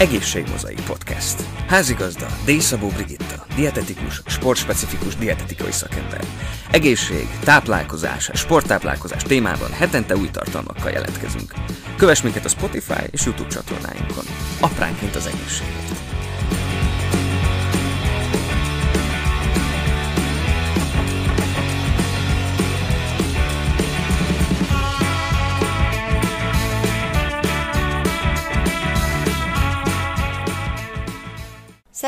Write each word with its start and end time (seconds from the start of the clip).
Egészségmozaik 0.00 0.80
Podcast. 0.80 1.42
Házigazda 1.68 2.26
D. 2.44 2.60
Szabó 2.60 2.88
Brigitta, 2.88 3.46
dietetikus, 3.54 4.22
sportspecifikus 4.26 5.16
dietetikai 5.16 5.70
szakember. 5.72 6.24
Egészség, 6.70 7.28
táplálkozás, 7.44 8.30
sporttáplálkozás 8.34 9.22
témában 9.22 9.70
hetente 9.72 10.16
új 10.16 10.30
tartalmakkal 10.30 10.90
jelentkezünk. 10.90 11.54
Kövess 11.96 12.22
minket 12.22 12.44
a 12.44 12.48
Spotify 12.48 13.02
és 13.10 13.24
YouTube 13.24 13.48
csatornáinkon. 13.48 14.24
Apránként 14.60 15.16
az 15.16 15.26
egészségért. 15.26 16.09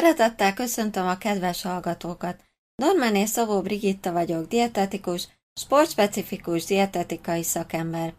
Szeretettel 0.03 0.55
köszöntöm 0.55 1.07
a 1.07 1.19
kedves 1.19 1.63
hallgatókat. 1.63 2.45
Normáné 2.75 3.25
Szabó 3.25 3.61
Brigitta 3.61 4.13
vagyok, 4.13 4.49
dietetikus, 4.49 5.29
sportspecifikus 5.61 6.65
dietetikai 6.65 7.43
szakember. 7.43 8.15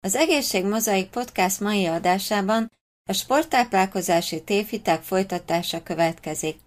Az 0.00 0.14
Egészség 0.14 0.64
Mozaik 0.64 1.08
Podcast 1.08 1.60
mai 1.60 1.86
adásában 1.86 2.70
a 3.10 3.12
sporttáplálkozási 3.12 4.42
tévhitek 4.42 5.02
folytatása 5.02 5.82
következik. 5.82 6.58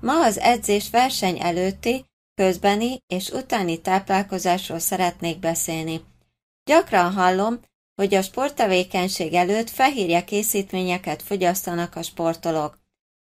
Ma 0.00 0.24
az 0.24 0.38
edzés 0.38 0.90
verseny 0.90 1.40
előtti, 1.40 2.04
közbeni 2.34 3.02
és 3.06 3.30
utáni 3.30 3.80
táplálkozásról 3.80 4.78
szeretnék 4.78 5.38
beszélni. 5.38 6.04
Gyakran 6.64 7.12
hallom, 7.12 7.60
hogy 7.94 8.14
a 8.14 8.22
sporttevékenység 8.22 9.34
előtt 9.34 9.70
fehérje 9.70 10.24
készítményeket 10.24 11.22
fogyasztanak 11.22 11.96
a 11.96 12.02
sportolók. 12.02 12.78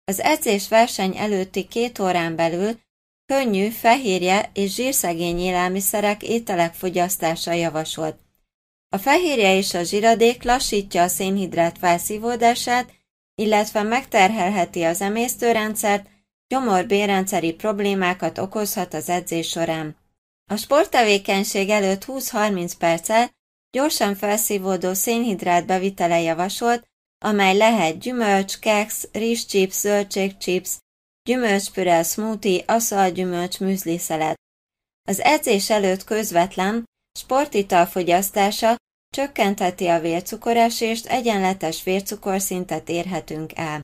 Az 0.06 0.20
edzés 0.20 0.68
verseny 0.68 1.18
előtti 1.18 1.68
két 1.68 2.00
órán 2.00 2.36
belül 2.36 2.80
könnyű, 3.26 3.70
fehérje 3.70 4.50
és 4.54 4.74
zsírszegény 4.74 5.40
élelmiszerek, 5.40 6.24
ételek 6.24 6.74
fogyasztása 6.74 7.52
javasolt. 7.52 8.18
A 8.90 8.98
fehérje 8.98 9.56
és 9.56 9.74
a 9.74 9.84
zsiradék 9.84 10.44
lassítja 10.44 11.04
a 11.04 11.08
szénhidrát 11.08 11.78
felszívódását, 11.78 12.94
illetve 13.36 13.84
megterhelheti 13.84 14.84
az 14.84 15.02
emésztőrendszert, 15.02 16.08
gyomor-bérrendszeri 16.48 17.54
problémákat 17.54 18.38
okozhat 18.38 18.94
az 18.94 19.10
edzés 19.10 19.50
során. 19.50 19.98
A 20.52 20.56
sporttevékenység 20.56 21.70
előtt 21.70 22.06
20-30 22.08 22.72
perccel 22.78 23.32
gyorsan 23.72 24.16
felszívódó 24.16 24.94
szénhidrát 24.94 25.66
bevitele 25.66 26.22
javasolt, 26.22 26.88
amely 27.24 27.58
lehet 27.58 28.00
gyümölcs, 28.00 28.60
keks, 28.60 29.04
rizschips, 29.12 29.76
zöldségchips, 29.76 30.78
gyümölcspüre, 31.24 32.04
smoothie, 32.04 32.64
aszalgyümölcs, 32.68 33.58
szelet. 33.98 34.36
Az 35.08 35.20
edzés 35.20 35.70
előtt 35.70 36.04
közvetlen 36.04 36.84
sportital 37.20 37.86
fogyasztása 37.86 38.76
csökkentheti 39.14 39.88
a 39.88 40.00
vércukorásést, 40.00 41.06
egyenletes 41.06 41.84
vércukorszintet 41.84 42.90
érhetünk 42.90 43.58
el. 43.58 43.82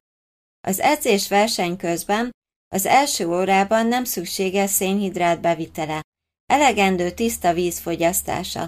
Az 0.68 0.80
edzés 0.80 1.28
verseny 1.28 1.78
közben 1.78 2.32
az 2.76 2.86
első 2.86 3.28
órában 3.28 3.88
nem 3.88 4.04
szükséges 4.04 4.70
szénhidrát 4.70 5.42
bevitele, 5.42 6.02
elegendő 6.52 7.12
tiszta 7.12 7.54
víz 7.54 7.80
fogyasztása. 7.80 8.68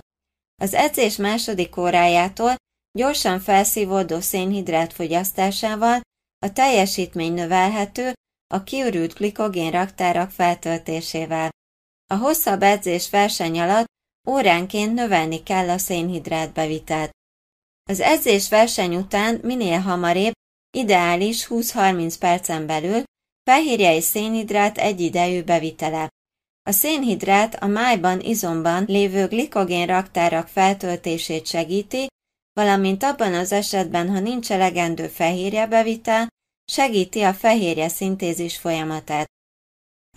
Az 0.62 0.74
edzés 0.74 1.16
második 1.16 1.78
órájától 1.78 2.56
Gyorsan 2.92 3.40
felszívódó 3.40 4.20
szénhidrát 4.20 4.94
fogyasztásával 4.94 6.02
a 6.46 6.54
teljesítmény 6.54 7.34
növelhető 7.34 8.14
a 8.54 8.64
kiürült 8.64 9.14
glikogén 9.14 9.72
raktárak 9.72 10.32
feltöltésével. 10.32 11.50
A 12.08 12.16
hosszabb 12.16 12.62
edzés 12.62 13.10
verseny 13.10 13.60
alatt 13.60 13.86
óránként 14.30 14.94
növelni 14.94 15.44
kell 15.44 15.70
a 15.70 15.78
szénhidrát 15.78 16.54
bevitelt. 16.54 17.10
Az 17.90 18.00
edzés 18.00 18.50
verseny 18.50 18.96
után 18.96 19.40
minél 19.44 19.80
hamarabb, 19.80 20.32
ideális 20.78 21.48
20-30 21.50 22.16
percen 22.20 22.66
belül 22.66 23.04
fehérje 23.44 23.96
és 23.96 24.04
szénhidrát 24.04 24.78
egyidejű 24.78 25.44
bevitele. 25.44 26.10
A 26.70 26.72
szénhidrát 26.72 27.64
a 27.64 27.68
májban 27.68 28.20
izomban 28.20 28.86
lévő 28.88 29.28
glikogén 29.28 29.88
raktárak 29.88 30.48
feltöltését 30.48 31.46
segíti, 31.46 32.08
valamint 32.54 33.04
abban 33.04 33.34
az 33.34 33.52
esetben, 33.52 34.10
ha 34.10 34.20
nincs 34.20 34.52
elegendő 34.52 35.08
fehérjebevitel, 35.08 36.28
segíti 36.72 37.22
a 37.22 37.34
fehérje 37.34 37.88
szintézis 37.88 38.58
folyamatát. 38.58 39.30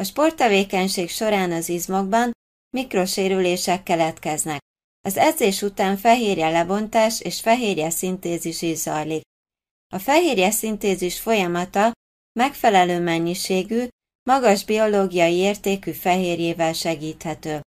A 0.00 0.02
sporttevékenység 0.02 1.10
során 1.10 1.52
az 1.52 1.68
izmokban 1.68 2.32
mikrosérülések 2.76 3.82
keletkeznek. 3.82 4.60
Az 5.06 5.16
edzés 5.16 5.62
után 5.62 5.96
fehérje 5.96 6.50
lebontás 6.50 7.20
és 7.20 7.40
fehérje 7.40 7.90
szintézis 7.90 8.62
is 8.62 8.78
zajlik. 8.78 9.22
A 9.92 9.98
fehérje 9.98 10.50
szintézis 10.50 11.20
folyamata 11.20 11.92
megfelelő 12.38 13.00
mennyiségű, 13.00 13.86
magas 14.22 14.64
biológiai 14.64 15.36
értékű 15.36 15.90
fehérjével 15.92 16.72
segíthető. 16.72 17.60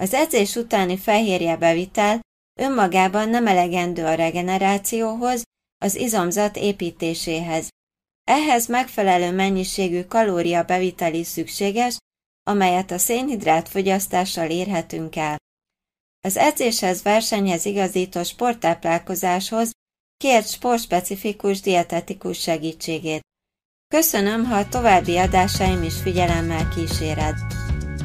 Az 0.00 0.14
edzés 0.14 0.56
utáni 0.56 0.98
fehérje 0.98 1.56
bevitel 1.56 2.20
önmagában 2.60 3.28
nem 3.28 3.46
elegendő 3.46 4.04
a 4.04 4.14
regenerációhoz, 4.14 5.42
az 5.78 5.96
izomzat 5.96 6.56
építéséhez. 6.56 7.68
Ehhez 8.24 8.66
megfelelő 8.66 9.32
mennyiségű 9.32 10.02
kalória 10.02 10.62
beviteli 10.62 11.24
szükséges, 11.24 11.96
amelyet 12.42 12.90
a 12.90 12.98
szénhidrát 12.98 13.68
fogyasztással 13.68 14.50
érhetünk 14.50 15.16
el. 15.16 15.36
Az 16.20 16.36
edzéshez 16.36 17.02
versenyhez 17.02 17.64
igazító 17.64 18.22
sporttáplálkozáshoz 18.22 19.70
kért 20.16 20.48
sportspecifikus 20.48 21.60
dietetikus 21.60 22.40
segítségét. 22.40 23.20
Köszönöm, 23.94 24.44
ha 24.44 24.56
a 24.56 24.68
további 24.68 25.16
adásaim 25.16 25.82
is 25.82 25.94
figyelemmel 26.00 26.68
kíséred. 26.68 27.34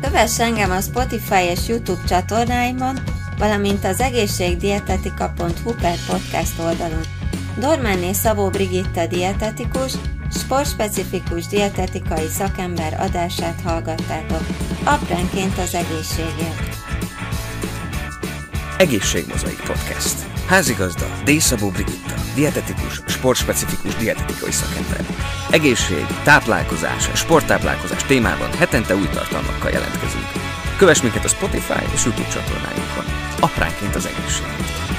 Kövess 0.01 0.39
engem 0.39 0.71
a 0.71 0.81
Spotify 0.81 1.43
és 1.43 1.67
YouTube 1.67 2.03
csatornáimon, 2.07 2.99
valamint 3.41 3.85
az 3.85 3.99
egészségdietetika.hu 3.99 5.73
per 5.73 5.97
podcast 6.07 6.59
oldalon. 6.59 7.03
Dormáné 7.57 8.13
Szabó 8.13 8.49
Brigitta 8.49 9.07
dietetikus, 9.07 9.93
sportspecifikus 10.33 11.47
dietetikai 11.47 12.27
szakember 12.27 12.99
adását 12.99 13.61
hallgattátok. 13.63 14.45
Apránként 14.83 15.57
az 15.57 15.75
egészségért. 15.75 16.75
Egészségmozaik 18.77 19.61
Podcast. 19.65 20.15
Házigazda 20.47 21.05
D. 21.23 21.29
Szabó 21.39 21.69
Brigitta, 21.69 22.13
dietetikus, 22.35 23.01
sportspecifikus 23.07 23.95
dietetikai 23.95 24.51
szakember. 24.51 25.05
Egészség, 25.49 26.05
táplálkozás, 26.23 27.09
sporttáplálkozás 27.13 28.03
témában 28.03 28.51
hetente 28.57 28.95
új 28.95 29.07
tartalmakkal 29.13 29.71
jelentkezünk. 29.71 30.29
Kövess 30.77 31.01
minket 31.01 31.25
a 31.25 31.27
Spotify 31.27 31.83
és 31.93 32.05
YouTube 32.05 32.27
csatornáinkon 32.27 33.10
apránként 33.41 33.95
az 33.95 34.05
egészségét. 34.05 34.90